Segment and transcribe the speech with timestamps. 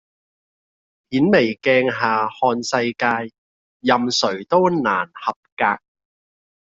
[1.11, 3.35] 顯微鏡下看世界，
[3.81, 5.79] 任誰都難合格